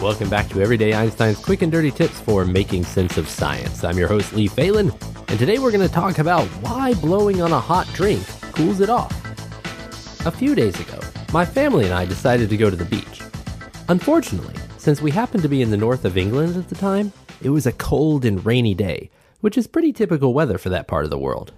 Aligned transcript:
Welcome 0.00 0.30
back 0.30 0.48
to 0.50 0.62
Everyday 0.62 0.92
Einstein's 0.92 1.40
quick 1.40 1.60
and 1.60 1.72
dirty 1.72 1.90
tips 1.90 2.20
for 2.20 2.44
making 2.44 2.84
sense 2.84 3.18
of 3.18 3.28
science. 3.28 3.82
I'm 3.82 3.98
your 3.98 4.06
host, 4.06 4.32
Lee 4.32 4.46
Falin, 4.46 4.92
and 5.26 5.38
today 5.40 5.58
we're 5.58 5.72
going 5.72 5.86
to 5.86 5.92
talk 5.92 6.20
about 6.20 6.46
why 6.62 6.94
blowing 6.94 7.42
on 7.42 7.50
a 7.50 7.58
hot 7.58 7.88
drink 7.94 8.24
cools 8.52 8.80
it 8.80 8.90
off. 8.90 9.12
A 10.24 10.30
few 10.30 10.54
days 10.54 10.78
ago, 10.78 11.00
my 11.32 11.44
family 11.44 11.84
and 11.84 11.92
I 11.92 12.04
decided 12.04 12.48
to 12.48 12.56
go 12.56 12.70
to 12.70 12.76
the 12.76 12.84
beach. 12.84 13.22
Unfortunately, 13.88 14.54
since 14.76 15.02
we 15.02 15.10
happened 15.10 15.42
to 15.42 15.48
be 15.48 15.62
in 15.62 15.70
the 15.72 15.76
north 15.76 16.04
of 16.04 16.16
England 16.16 16.56
at 16.56 16.68
the 16.68 16.76
time, 16.76 17.12
it 17.42 17.50
was 17.50 17.66
a 17.66 17.72
cold 17.72 18.24
and 18.24 18.46
rainy 18.46 18.74
day, 18.74 19.10
which 19.40 19.58
is 19.58 19.66
pretty 19.66 19.92
typical 19.92 20.32
weather 20.32 20.58
for 20.58 20.68
that 20.68 20.86
part 20.86 21.06
of 21.06 21.10
the 21.10 21.18
world. 21.18 21.52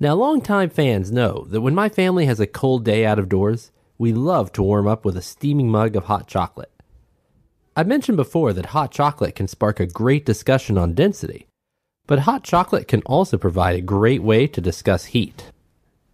Now, 0.00 0.14
longtime 0.14 0.70
fans 0.70 1.12
know 1.12 1.46
that 1.50 1.60
when 1.60 1.74
my 1.76 1.88
family 1.88 2.26
has 2.26 2.40
a 2.40 2.48
cold 2.48 2.84
day 2.84 3.06
out 3.06 3.20
of 3.20 3.28
doors, 3.28 3.70
we 3.96 4.12
love 4.12 4.50
to 4.54 4.62
warm 4.64 4.88
up 4.88 5.04
with 5.04 5.16
a 5.16 5.22
steaming 5.22 5.70
mug 5.70 5.94
of 5.94 6.06
hot 6.06 6.26
chocolate. 6.26 6.72
I 7.76 7.82
mentioned 7.82 8.16
before 8.16 8.52
that 8.52 8.66
hot 8.66 8.92
chocolate 8.92 9.34
can 9.34 9.48
spark 9.48 9.80
a 9.80 9.86
great 9.86 10.24
discussion 10.24 10.78
on 10.78 10.94
density, 10.94 11.48
but 12.06 12.20
hot 12.20 12.44
chocolate 12.44 12.86
can 12.86 13.02
also 13.02 13.36
provide 13.36 13.74
a 13.74 13.80
great 13.80 14.22
way 14.22 14.46
to 14.46 14.60
discuss 14.60 15.06
heat. 15.06 15.50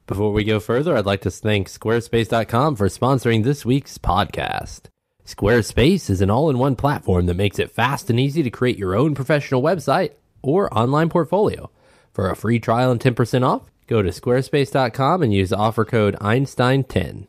Before 0.07 0.33
we 0.33 0.43
go 0.43 0.59
further, 0.59 0.97
I'd 0.97 1.05
like 1.05 1.21
to 1.21 1.31
thank 1.31 1.69
Squarespace.com 1.69 2.77
for 2.77 2.89
sponsoring 2.89 3.45
this 3.45 3.67
week's 3.67 3.99
podcast. 3.99 4.87
Squarespace 5.27 6.09
is 6.09 6.23
an 6.23 6.31
all 6.31 6.49
in 6.49 6.57
one 6.59 6.77
platform 6.77 7.27
that 7.27 7.37
makes 7.37 7.59
it 7.59 7.71
fast 7.71 8.09
and 8.09 8.19
easy 8.19 8.43
to 8.43 8.51
create 8.51 8.79
your 8.79 8.97
own 8.97 9.15
professional 9.15 9.63
website 9.63 10.13
or 10.43 10.73
online 10.77 11.11
portfolio. 11.11 11.71
For 12.13 12.31
a 12.31 12.37
free 12.37 12.59
trial 12.59 12.91
and 12.91 12.99
10% 12.99 13.47
off, 13.47 13.71
go 13.87 14.01
to 14.01 14.09
squarespace.com 14.09 15.23
and 15.23 15.33
use 15.33 15.53
offer 15.53 15.85
code 15.85 16.17
Einstein10. 16.21 17.27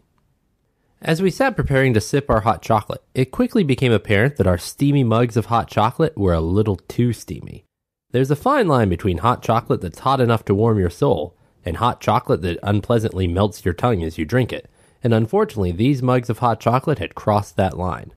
As 1.03 1.19
we 1.19 1.31
sat 1.31 1.55
preparing 1.55 1.95
to 1.95 2.01
sip 2.01 2.29
our 2.29 2.41
hot 2.41 2.61
chocolate, 2.61 3.03
it 3.15 3.31
quickly 3.31 3.63
became 3.63 3.91
apparent 3.91 4.35
that 4.35 4.45
our 4.45 4.59
steamy 4.59 5.03
mugs 5.03 5.35
of 5.35 5.47
hot 5.47 5.67
chocolate 5.67 6.15
were 6.15 6.33
a 6.33 6.39
little 6.39 6.75
too 6.75 7.11
steamy. 7.11 7.65
There's 8.11 8.29
a 8.29 8.35
fine 8.35 8.67
line 8.67 8.87
between 8.87 9.17
hot 9.17 9.41
chocolate 9.41 9.81
that's 9.81 9.99
hot 9.99 10.21
enough 10.21 10.45
to 10.45 10.53
warm 10.53 10.77
your 10.77 10.91
soul 10.91 11.35
and 11.65 11.77
hot 11.77 12.01
chocolate 12.01 12.43
that 12.43 12.59
unpleasantly 12.61 13.27
melts 13.27 13.65
your 13.65 13.73
tongue 13.73 14.03
as 14.03 14.19
you 14.19 14.25
drink 14.25 14.53
it, 14.53 14.69
and 15.03 15.11
unfortunately, 15.11 15.71
these 15.71 16.03
mugs 16.03 16.29
of 16.29 16.37
hot 16.37 16.59
chocolate 16.59 16.99
had 16.99 17.15
crossed 17.15 17.57
that 17.57 17.79
line. 17.79 18.13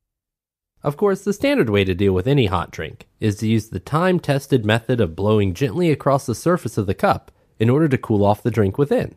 Of 0.82 0.98
course, 0.98 1.22
the 1.22 1.32
standard 1.32 1.70
way 1.70 1.84
to 1.84 1.94
deal 1.94 2.12
with 2.12 2.26
any 2.26 2.46
hot 2.46 2.70
drink 2.70 3.06
is 3.18 3.36
to 3.36 3.48
use 3.48 3.70
the 3.70 3.80
time 3.80 4.20
tested 4.20 4.66
method 4.66 5.00
of 5.00 5.16
blowing 5.16 5.54
gently 5.54 5.90
across 5.90 6.26
the 6.26 6.34
surface 6.34 6.76
of 6.76 6.84
the 6.84 6.92
cup 6.92 7.32
in 7.58 7.70
order 7.70 7.88
to 7.88 7.96
cool 7.96 8.22
off 8.22 8.42
the 8.42 8.50
drink 8.50 8.76
within. 8.76 9.16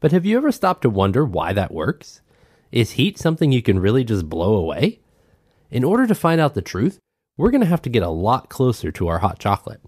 But 0.00 0.12
have 0.12 0.26
you 0.26 0.36
ever 0.36 0.52
stopped 0.52 0.82
to 0.82 0.90
wonder 0.90 1.24
why 1.24 1.54
that 1.54 1.72
works? 1.72 2.20
Is 2.72 2.92
heat 2.92 3.18
something 3.18 3.50
you 3.50 3.62
can 3.62 3.80
really 3.80 4.04
just 4.04 4.28
blow 4.28 4.54
away? 4.54 5.00
In 5.70 5.82
order 5.82 6.06
to 6.06 6.14
find 6.14 6.40
out 6.40 6.54
the 6.54 6.62
truth, 6.62 6.98
we're 7.36 7.50
going 7.50 7.62
to 7.62 7.66
have 7.66 7.82
to 7.82 7.90
get 7.90 8.02
a 8.02 8.08
lot 8.08 8.48
closer 8.48 8.92
to 8.92 9.08
our 9.08 9.18
hot 9.18 9.38
chocolate. 9.38 9.80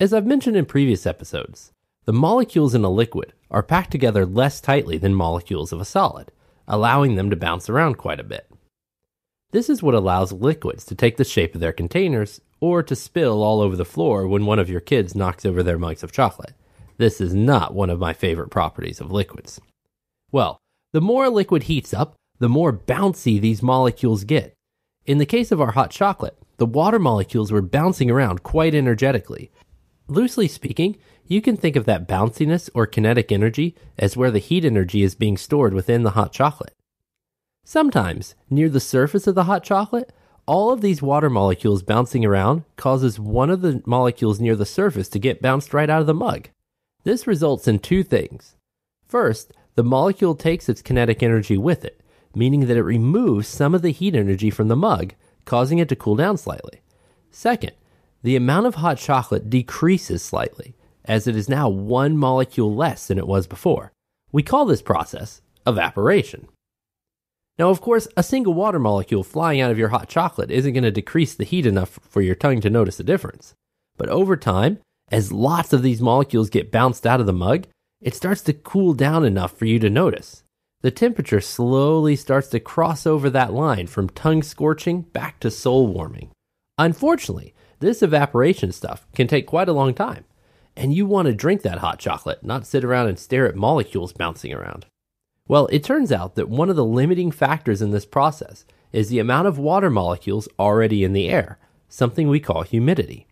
As 0.00 0.12
I've 0.12 0.26
mentioned 0.26 0.56
in 0.56 0.66
previous 0.66 1.06
episodes, 1.06 1.70
the 2.06 2.12
molecules 2.12 2.74
in 2.74 2.84
a 2.84 2.90
liquid 2.90 3.32
are 3.50 3.62
packed 3.62 3.92
together 3.92 4.26
less 4.26 4.60
tightly 4.60 4.98
than 4.98 5.14
molecules 5.14 5.72
of 5.72 5.80
a 5.80 5.84
solid, 5.84 6.32
allowing 6.66 7.14
them 7.14 7.30
to 7.30 7.36
bounce 7.36 7.70
around 7.70 7.98
quite 7.98 8.18
a 8.18 8.24
bit. 8.24 8.50
This 9.52 9.70
is 9.70 9.82
what 9.82 9.94
allows 9.94 10.32
liquids 10.32 10.84
to 10.86 10.96
take 10.96 11.16
the 11.16 11.24
shape 11.24 11.54
of 11.54 11.60
their 11.60 11.72
containers 11.72 12.40
or 12.58 12.82
to 12.82 12.96
spill 12.96 13.44
all 13.44 13.60
over 13.60 13.76
the 13.76 13.84
floor 13.84 14.26
when 14.26 14.44
one 14.44 14.58
of 14.58 14.68
your 14.68 14.80
kids 14.80 15.14
knocks 15.14 15.46
over 15.46 15.62
their 15.62 15.78
mugs 15.78 16.02
of 16.02 16.10
chocolate. 16.10 16.54
This 16.96 17.20
is 17.20 17.32
not 17.32 17.74
one 17.74 17.90
of 17.90 18.00
my 18.00 18.12
favorite 18.12 18.50
properties 18.50 19.00
of 19.00 19.12
liquids. 19.12 19.60
Well, 20.32 20.58
the 20.94 21.00
more 21.00 21.24
a 21.24 21.30
liquid 21.30 21.64
heats 21.64 21.92
up, 21.92 22.14
the 22.38 22.48
more 22.48 22.72
bouncy 22.72 23.40
these 23.40 23.64
molecules 23.64 24.22
get. 24.22 24.54
In 25.06 25.18
the 25.18 25.26
case 25.26 25.50
of 25.50 25.60
our 25.60 25.72
hot 25.72 25.90
chocolate, 25.90 26.38
the 26.58 26.66
water 26.66 27.00
molecules 27.00 27.50
were 27.50 27.60
bouncing 27.60 28.12
around 28.12 28.44
quite 28.44 28.76
energetically. 28.76 29.50
Loosely 30.06 30.46
speaking, 30.46 30.96
you 31.26 31.42
can 31.42 31.56
think 31.56 31.74
of 31.74 31.84
that 31.86 32.06
bounciness 32.06 32.70
or 32.74 32.86
kinetic 32.86 33.32
energy 33.32 33.74
as 33.98 34.16
where 34.16 34.30
the 34.30 34.38
heat 34.38 34.64
energy 34.64 35.02
is 35.02 35.16
being 35.16 35.36
stored 35.36 35.74
within 35.74 36.04
the 36.04 36.10
hot 36.10 36.32
chocolate. 36.32 36.72
Sometimes, 37.64 38.36
near 38.48 38.68
the 38.68 38.78
surface 38.78 39.26
of 39.26 39.34
the 39.34 39.44
hot 39.44 39.64
chocolate, 39.64 40.12
all 40.46 40.70
of 40.70 40.80
these 40.80 41.02
water 41.02 41.28
molecules 41.28 41.82
bouncing 41.82 42.24
around 42.24 42.62
causes 42.76 43.18
one 43.18 43.50
of 43.50 43.62
the 43.62 43.82
molecules 43.84 44.38
near 44.38 44.54
the 44.54 44.64
surface 44.64 45.08
to 45.08 45.18
get 45.18 45.42
bounced 45.42 45.74
right 45.74 45.90
out 45.90 46.02
of 46.02 46.06
the 46.06 46.14
mug. 46.14 46.50
This 47.02 47.26
results 47.26 47.66
in 47.66 47.80
two 47.80 48.04
things. 48.04 48.54
First, 49.08 49.52
the 49.74 49.84
molecule 49.84 50.34
takes 50.34 50.68
its 50.68 50.82
kinetic 50.82 51.22
energy 51.22 51.58
with 51.58 51.84
it, 51.84 52.00
meaning 52.34 52.66
that 52.66 52.76
it 52.76 52.82
removes 52.82 53.48
some 53.48 53.74
of 53.74 53.82
the 53.82 53.90
heat 53.90 54.14
energy 54.14 54.50
from 54.50 54.68
the 54.68 54.76
mug, 54.76 55.14
causing 55.44 55.78
it 55.78 55.88
to 55.88 55.96
cool 55.96 56.16
down 56.16 56.36
slightly. 56.36 56.80
Second, 57.30 57.72
the 58.22 58.36
amount 58.36 58.66
of 58.66 58.76
hot 58.76 58.98
chocolate 58.98 59.50
decreases 59.50 60.22
slightly, 60.22 60.74
as 61.04 61.26
it 61.26 61.36
is 61.36 61.48
now 61.48 61.68
one 61.68 62.16
molecule 62.16 62.74
less 62.74 63.06
than 63.06 63.18
it 63.18 63.26
was 63.26 63.46
before. 63.46 63.92
We 64.32 64.42
call 64.42 64.64
this 64.64 64.82
process 64.82 65.42
evaporation. 65.66 66.48
Now, 67.58 67.70
of 67.70 67.80
course, 67.80 68.08
a 68.16 68.22
single 68.22 68.54
water 68.54 68.78
molecule 68.78 69.22
flying 69.22 69.60
out 69.60 69.70
of 69.70 69.78
your 69.78 69.90
hot 69.90 70.08
chocolate 70.08 70.50
isn't 70.50 70.72
going 70.72 70.84
to 70.84 70.90
decrease 70.90 71.34
the 71.34 71.44
heat 71.44 71.66
enough 71.66 72.00
for 72.02 72.20
your 72.20 72.34
tongue 72.34 72.60
to 72.62 72.70
notice 72.70 72.98
a 72.98 73.04
difference. 73.04 73.54
But 73.96 74.08
over 74.08 74.36
time, 74.36 74.80
as 75.10 75.30
lots 75.30 75.72
of 75.72 75.82
these 75.82 76.00
molecules 76.00 76.50
get 76.50 76.72
bounced 76.72 77.06
out 77.06 77.20
of 77.20 77.26
the 77.26 77.32
mug, 77.32 77.66
it 78.04 78.14
starts 78.14 78.42
to 78.42 78.52
cool 78.52 78.92
down 78.92 79.24
enough 79.24 79.56
for 79.56 79.64
you 79.64 79.78
to 79.78 79.88
notice. 79.88 80.44
The 80.82 80.90
temperature 80.90 81.40
slowly 81.40 82.16
starts 82.16 82.48
to 82.48 82.60
cross 82.60 83.06
over 83.06 83.30
that 83.30 83.54
line 83.54 83.86
from 83.86 84.10
tongue 84.10 84.42
scorching 84.42 85.00
back 85.00 85.40
to 85.40 85.50
soul 85.50 85.86
warming. 85.86 86.30
Unfortunately, 86.76 87.54
this 87.80 88.02
evaporation 88.02 88.72
stuff 88.72 89.06
can 89.14 89.26
take 89.26 89.46
quite 89.46 89.70
a 89.70 89.72
long 89.72 89.94
time, 89.94 90.26
and 90.76 90.92
you 90.92 91.06
want 91.06 91.28
to 91.28 91.32
drink 91.32 91.62
that 91.62 91.78
hot 91.78 91.98
chocolate, 91.98 92.44
not 92.44 92.66
sit 92.66 92.84
around 92.84 93.08
and 93.08 93.18
stare 93.18 93.48
at 93.48 93.56
molecules 93.56 94.12
bouncing 94.12 94.52
around. 94.52 94.84
Well, 95.48 95.66
it 95.72 95.82
turns 95.82 96.12
out 96.12 96.34
that 96.34 96.50
one 96.50 96.68
of 96.68 96.76
the 96.76 96.84
limiting 96.84 97.30
factors 97.30 97.80
in 97.80 97.90
this 97.90 98.04
process 98.04 98.66
is 98.92 99.08
the 99.08 99.18
amount 99.18 99.48
of 99.48 99.58
water 99.58 99.88
molecules 99.88 100.46
already 100.58 101.04
in 101.04 101.14
the 101.14 101.30
air, 101.30 101.58
something 101.88 102.28
we 102.28 102.38
call 102.38 102.64
humidity. 102.64 103.26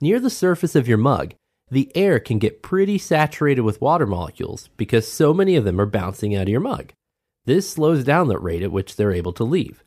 Near 0.00 0.18
the 0.18 0.30
surface 0.30 0.74
of 0.74 0.88
your 0.88 0.98
mug 0.98 1.34
the 1.72 1.90
air 1.94 2.20
can 2.20 2.38
get 2.38 2.60
pretty 2.60 2.98
saturated 2.98 3.62
with 3.62 3.80
water 3.80 4.06
molecules 4.06 4.68
because 4.76 5.10
so 5.10 5.32
many 5.32 5.56
of 5.56 5.64
them 5.64 5.80
are 5.80 5.86
bouncing 5.86 6.36
out 6.36 6.42
of 6.42 6.48
your 6.50 6.60
mug. 6.60 6.92
This 7.46 7.70
slows 7.70 8.04
down 8.04 8.28
the 8.28 8.38
rate 8.38 8.62
at 8.62 8.70
which 8.70 8.94
they're 8.94 9.10
able 9.10 9.32
to 9.32 9.42
leave. 9.42 9.82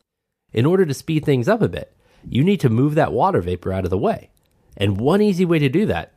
In 0.51 0.65
order 0.65 0.83
to 0.87 0.95
speed 0.95 1.23
things 1.23 1.47
up 1.47 1.61
a 1.61 1.69
bit, 1.69 1.95
you 2.27 2.43
need 2.43 2.59
to 2.61 2.69
move 2.69 2.95
that 2.95 3.13
water 3.13 3.39
vapor 3.39 3.71
out 3.71 3.83
of 3.83 3.91
the 3.91 3.99
way. 3.99 4.31
And 4.75 4.99
one 4.99 5.21
easy 5.21 5.45
way 5.45 5.59
to 5.59 5.69
do 5.69 5.85
that 5.85 6.13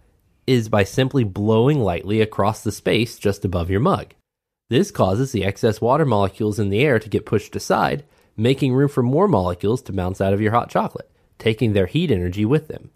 is 0.46 0.70
by 0.70 0.84
simply 0.84 1.22
blowing 1.22 1.81
lightly 1.81 2.22
across 2.22 2.62
the 2.62 2.72
space 2.72 3.19
just 3.19 3.44
above 3.44 3.69
your 3.69 3.81
mug. 3.81 4.14
This 4.70 4.90
causes 4.90 5.32
the 5.32 5.44
excess 5.44 5.82
water 5.82 6.06
molecules 6.06 6.58
in 6.58 6.70
the 6.70 6.81
air 6.81 6.98
to 6.98 7.10
get 7.10 7.26
pushed 7.26 7.54
aside, 7.54 8.06
making 8.38 8.72
room 8.72 8.88
for 8.88 9.02
more 9.02 9.28
molecules 9.28 9.82
to 9.82 9.93
bounce 9.93 10.22
out 10.22 10.32
of 10.32 10.40
your 10.40 10.52
hot 10.52 10.70
chocolate, 10.70 11.10
taking 11.38 11.75
their 11.75 11.84
heat 11.84 12.10
energy 12.10 12.46
with 12.46 12.69
them. 12.69 12.90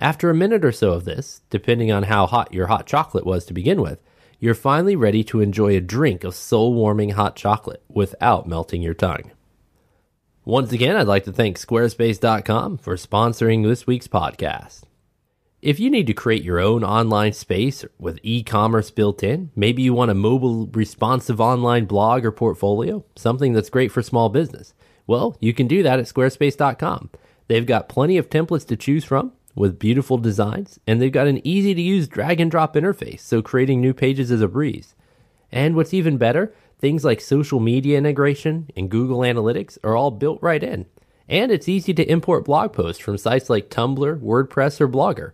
After 0.00 0.30
a 0.30 0.34
minute 0.34 0.64
or 0.64 0.72
so 0.72 0.92
of 0.92 1.04
this, 1.04 1.42
depending 1.50 1.92
on 1.92 2.04
how 2.04 2.26
hot 2.26 2.54
your 2.54 2.68
hot 2.68 2.86
chocolate 2.86 3.26
was 3.26 3.44
to 3.44 3.52
begin 3.52 3.82
with, 3.82 4.00
you're 4.38 4.54
finally 4.54 4.96
ready 4.96 5.22
to 5.24 5.42
enjoy 5.42 5.76
a 5.76 5.80
drink 5.82 6.24
of 6.24 6.34
soul 6.34 6.72
warming 6.72 7.10
hot 7.10 7.36
chocolate 7.36 7.82
without 7.86 8.48
melting 8.48 8.80
your 8.80 8.94
tongue. 8.94 9.30
Once 10.42 10.72
again, 10.72 10.96
I'd 10.96 11.06
like 11.06 11.24
to 11.24 11.32
thank 11.32 11.58
Squarespace.com 11.58 12.78
for 12.78 12.96
sponsoring 12.96 13.62
this 13.62 13.86
week's 13.86 14.08
podcast. 14.08 14.84
If 15.60 15.78
you 15.78 15.90
need 15.90 16.06
to 16.06 16.14
create 16.14 16.44
your 16.44 16.60
own 16.60 16.82
online 16.82 17.34
space 17.34 17.84
with 17.98 18.18
e 18.22 18.42
commerce 18.42 18.90
built 18.90 19.22
in, 19.22 19.50
maybe 19.54 19.82
you 19.82 19.92
want 19.92 20.10
a 20.10 20.14
mobile 20.14 20.66
responsive 20.68 21.42
online 21.42 21.84
blog 21.84 22.24
or 22.24 22.32
portfolio, 22.32 23.04
something 23.16 23.52
that's 23.52 23.68
great 23.68 23.92
for 23.92 24.00
small 24.00 24.30
business, 24.30 24.72
well, 25.06 25.36
you 25.40 25.52
can 25.52 25.66
do 25.66 25.82
that 25.82 25.98
at 25.98 26.06
Squarespace.com. 26.06 27.10
They've 27.48 27.66
got 27.66 27.90
plenty 27.90 28.16
of 28.16 28.30
templates 28.30 28.66
to 28.68 28.76
choose 28.76 29.04
from 29.04 29.32
with 29.60 29.78
beautiful 29.78 30.16
designs, 30.16 30.80
and 30.86 31.00
they've 31.02 31.12
got 31.12 31.26
an 31.26 31.46
easy 31.46 31.74
to 31.74 31.82
use 31.82 32.08
drag 32.08 32.40
and 32.40 32.50
drop 32.50 32.74
interface, 32.74 33.20
so 33.20 33.42
creating 33.42 33.78
new 33.78 33.92
pages 33.92 34.30
is 34.30 34.40
a 34.40 34.48
breeze. 34.48 34.94
And 35.52 35.76
what's 35.76 35.92
even 35.92 36.16
better, 36.16 36.54
things 36.78 37.04
like 37.04 37.20
social 37.20 37.60
media 37.60 37.98
integration 37.98 38.70
and 38.74 38.90
Google 38.90 39.18
Analytics 39.18 39.76
are 39.84 39.94
all 39.94 40.10
built 40.10 40.38
right 40.40 40.62
in. 40.62 40.86
And 41.28 41.52
it's 41.52 41.68
easy 41.68 41.92
to 41.92 42.10
import 42.10 42.46
blog 42.46 42.72
posts 42.72 43.02
from 43.02 43.18
sites 43.18 43.50
like 43.50 43.68
Tumblr, 43.68 44.20
WordPress, 44.20 44.80
or 44.80 44.88
Blogger. 44.88 45.32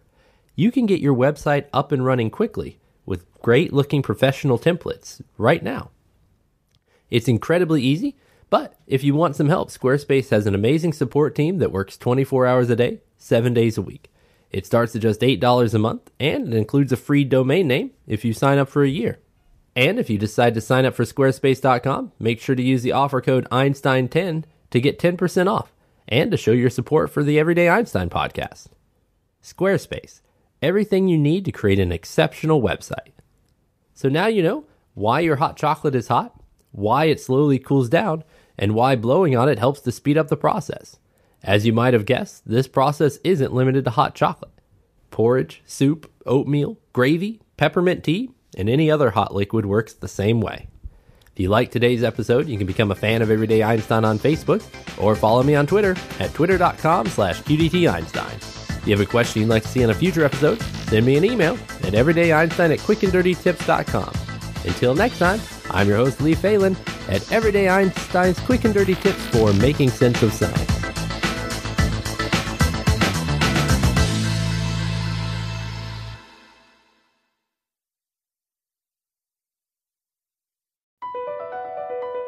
You 0.56 0.72
can 0.72 0.86
get 0.86 1.00
your 1.00 1.14
website 1.14 1.66
up 1.72 1.92
and 1.92 2.04
running 2.04 2.30
quickly 2.30 2.80
with 3.06 3.30
great 3.42 3.72
looking 3.72 4.02
professional 4.02 4.58
templates 4.58 5.22
right 5.38 5.62
now. 5.62 5.90
It's 7.10 7.28
incredibly 7.28 7.80
easy, 7.80 8.16
but 8.50 8.76
if 8.88 9.04
you 9.04 9.14
want 9.14 9.36
some 9.36 9.50
help, 9.50 9.70
Squarespace 9.70 10.30
has 10.30 10.48
an 10.48 10.54
amazing 10.56 10.94
support 10.94 11.36
team 11.36 11.58
that 11.58 11.70
works 11.70 11.96
24 11.96 12.44
hours 12.44 12.70
a 12.70 12.74
day, 12.74 13.02
7 13.18 13.54
days 13.54 13.78
a 13.78 13.82
week. 13.82 14.10
It 14.56 14.64
starts 14.64 14.96
at 14.96 15.02
just 15.02 15.20
$8 15.20 15.74
a 15.74 15.78
month 15.78 16.10
and 16.18 16.48
it 16.48 16.56
includes 16.56 16.90
a 16.90 16.96
free 16.96 17.24
domain 17.24 17.68
name 17.68 17.90
if 18.06 18.24
you 18.24 18.32
sign 18.32 18.56
up 18.56 18.70
for 18.70 18.84
a 18.84 18.88
year. 18.88 19.18
And 19.74 19.98
if 19.98 20.08
you 20.08 20.16
decide 20.16 20.54
to 20.54 20.62
sign 20.62 20.86
up 20.86 20.94
for 20.94 21.04
squarespace.com, 21.04 22.12
make 22.18 22.40
sure 22.40 22.54
to 22.54 22.62
use 22.62 22.82
the 22.82 22.92
offer 22.92 23.20
code 23.20 23.46
Einstein10 23.50 24.44
to 24.70 24.80
get 24.80 24.98
10% 24.98 25.46
off 25.46 25.74
and 26.08 26.30
to 26.30 26.38
show 26.38 26.52
your 26.52 26.70
support 26.70 27.10
for 27.10 27.22
the 27.22 27.38
Everyday 27.38 27.68
Einstein 27.68 28.08
podcast. 28.08 28.68
Squarespace, 29.42 30.22
everything 30.62 31.06
you 31.06 31.18
need 31.18 31.44
to 31.44 31.52
create 31.52 31.78
an 31.78 31.92
exceptional 31.92 32.62
website. 32.62 33.12
So 33.92 34.08
now 34.08 34.28
you 34.28 34.42
know 34.42 34.64
why 34.94 35.20
your 35.20 35.36
hot 35.36 35.58
chocolate 35.58 35.94
is 35.94 36.08
hot, 36.08 36.40
why 36.72 37.04
it 37.04 37.20
slowly 37.20 37.58
cools 37.58 37.90
down, 37.90 38.24
and 38.56 38.74
why 38.74 38.96
blowing 38.96 39.36
on 39.36 39.50
it 39.50 39.58
helps 39.58 39.82
to 39.82 39.92
speed 39.92 40.16
up 40.16 40.28
the 40.28 40.34
process. 40.38 40.98
As 41.46 41.64
you 41.64 41.72
might 41.72 41.94
have 41.94 42.06
guessed, 42.06 42.42
this 42.44 42.66
process 42.66 43.18
isn't 43.22 43.54
limited 43.54 43.84
to 43.84 43.90
hot 43.92 44.16
chocolate. 44.16 44.50
Porridge, 45.12 45.62
soup, 45.64 46.10
oatmeal, 46.26 46.76
gravy, 46.92 47.40
peppermint 47.56 48.02
tea, 48.02 48.30
and 48.58 48.68
any 48.68 48.90
other 48.90 49.10
hot 49.10 49.32
liquid 49.32 49.64
works 49.64 49.94
the 49.94 50.08
same 50.08 50.40
way. 50.40 50.66
If 51.32 51.40
you 51.40 51.48
like 51.48 51.70
today's 51.70 52.02
episode, 52.02 52.48
you 52.48 52.58
can 52.58 52.66
become 52.66 52.90
a 52.90 52.96
fan 52.96 53.22
of 53.22 53.30
Everyday 53.30 53.62
Einstein 53.62 54.04
on 54.04 54.18
Facebook 54.18 54.64
or 55.00 55.14
follow 55.14 55.44
me 55.44 55.54
on 55.54 55.68
Twitter 55.68 55.94
at 56.18 56.34
twitter.com 56.34 57.06
slash 57.06 57.40
qdteinstein. 57.42 58.78
If 58.78 58.86
you 58.86 58.96
have 58.96 59.06
a 59.06 59.08
question 59.08 59.42
you'd 59.42 59.48
like 59.48 59.62
to 59.62 59.68
see 59.68 59.82
in 59.82 59.90
a 59.90 59.94
future 59.94 60.24
episode, 60.24 60.60
send 60.88 61.06
me 61.06 61.16
an 61.16 61.24
email 61.24 61.54
at 61.54 61.92
everydayeinstein 61.92 62.72
at 62.72 62.80
quickanddirtytips.com. 62.80 64.12
Until 64.64 64.94
next 64.94 65.18
time, 65.18 65.40
I'm 65.70 65.86
your 65.86 65.98
host, 65.98 66.20
Lee 66.20 66.34
Falin, 66.34 66.76
at 67.08 67.30
Everyday 67.30 67.68
Einstein's 67.68 68.40
Quick 68.40 68.64
and 68.64 68.74
Dirty 68.74 68.96
Tips 68.96 69.24
for 69.26 69.52
Making 69.52 69.90
Sense 69.90 70.22
of 70.24 70.32
Science. 70.32 70.65